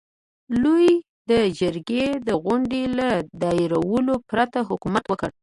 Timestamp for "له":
2.99-3.09